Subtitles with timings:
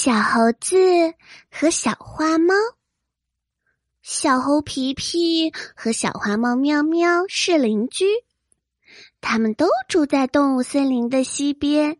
[0.00, 0.76] 小猴子
[1.50, 2.54] 和小花猫，
[4.00, 8.06] 小猴皮皮和小花猫喵喵是邻居，
[9.20, 11.98] 他们都住在动物森林的西边。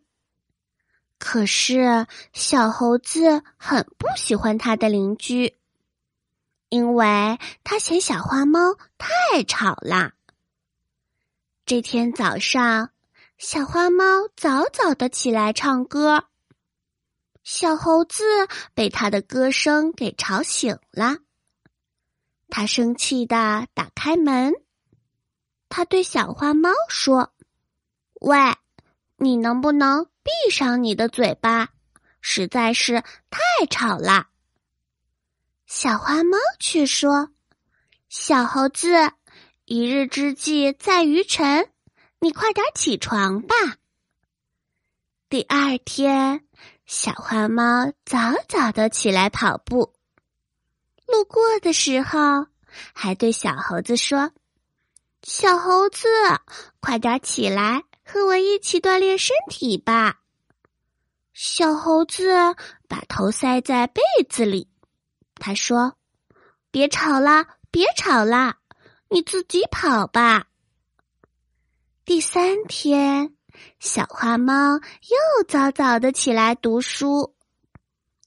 [1.17, 5.57] 可是小猴子很不喜欢他的邻居，
[6.69, 10.13] 因为他嫌小花猫太吵了。
[11.65, 12.91] 这天早上，
[13.37, 16.28] 小花猫早早的起来唱歌。
[17.51, 18.23] 小猴子
[18.75, 21.17] 被他的歌声给吵醒了，
[22.47, 24.53] 他生气的打开门。
[25.67, 27.33] 他对小花猫说
[28.21, 28.37] ：“喂，
[29.17, 31.69] 你能不能闭上你的嘴巴？
[32.21, 34.27] 实在是太吵了。”
[35.65, 37.31] 小花猫却说
[38.09, 39.11] ：“小猴子，
[39.65, 41.71] 一日之计在于晨，
[42.19, 43.55] 你快点起床吧。”
[45.29, 46.43] 第二天。
[46.87, 49.93] 小花猫早早的起来跑步，
[51.05, 52.47] 路过的时候
[52.93, 54.31] 还对小猴子说
[55.21, 56.07] ：“小猴子，
[56.79, 60.21] 快点起来，和我一起锻炼身体吧。”
[61.31, 62.33] 小猴子
[62.87, 64.67] 把头塞在被子里，
[65.35, 65.95] 他说
[66.71, 68.57] ：“别吵啦，别吵啦，
[69.09, 70.47] 你自己跑吧。”
[72.03, 73.35] 第三天。
[73.79, 77.35] 小花猫又早早的起来读书，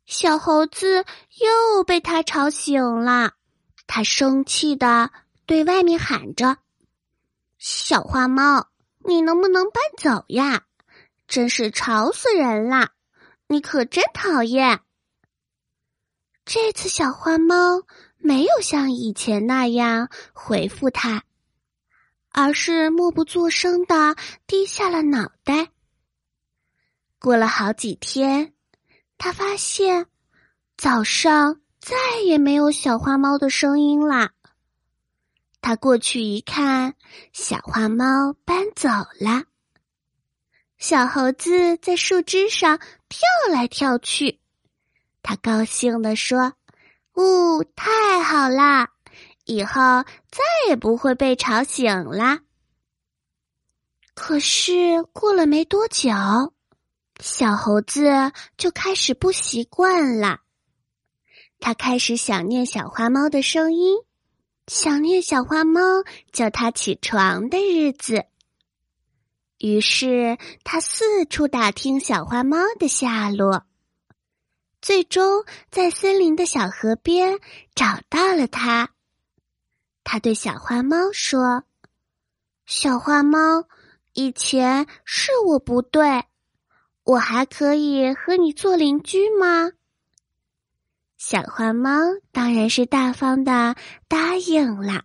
[0.07, 1.05] 小猴子
[1.41, 3.33] 又被它吵醒了。
[3.87, 5.11] 它生气的
[5.45, 6.57] 对外面喊着
[7.59, 8.69] ：“小花猫，
[9.05, 10.63] 你能不能搬走呀？
[11.29, 12.91] 真是吵死人了！
[13.49, 14.81] 你可真讨厌。”
[16.45, 17.83] 这次小花猫
[18.19, 21.23] 没有像以前那样回复它。
[22.33, 24.17] 而是默不作声的
[24.47, 25.69] 低下了脑袋。
[27.19, 28.53] 过了好几天，
[29.19, 30.07] 他发现
[30.77, 34.33] 早上再也没有小花猫的声音啦。
[35.61, 36.95] 他过去一看，
[37.33, 38.89] 小花猫搬走
[39.21, 39.45] 了。
[40.79, 43.21] 小猴子在树枝上跳
[43.53, 44.41] 来跳去，
[45.23, 46.55] 他高兴地说
[47.15, 48.91] ：“哦，太好啦！”
[49.45, 49.73] 以后
[50.31, 52.41] 再也不会被吵醒了。
[54.15, 56.11] 可是过了没多久，
[57.21, 60.41] 小猴子就开始不习惯了。
[61.61, 63.97] 他开始想念小花猫的声音，
[64.67, 65.81] 想念小花猫
[66.33, 68.27] 叫他起床的日子。
[69.59, 73.65] 于是他四处打听小花猫的下落，
[74.81, 77.39] 最终在森林的小河边
[77.75, 78.91] 找到了它。
[80.05, 81.65] 他对小花猫说
[82.67, 83.67] ：“小花猫，
[84.13, 86.25] 以前是我不对，
[87.05, 89.71] 我还可以和你做邻居吗？”
[91.17, 91.91] 小花猫
[92.33, 93.77] 当然是大方的
[94.09, 95.05] 答应了。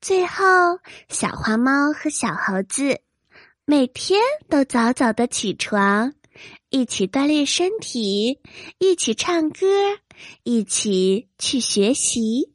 [0.00, 0.44] 最后，
[1.08, 3.00] 小花猫和小猴子
[3.64, 6.14] 每天都早早的起床，
[6.70, 8.40] 一起锻炼身体，
[8.78, 9.66] 一起唱歌，
[10.44, 12.49] 一起去学习。